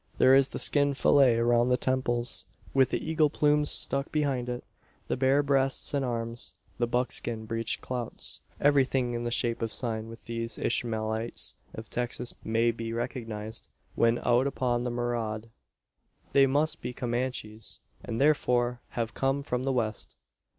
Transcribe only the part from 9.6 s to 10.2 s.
of sign by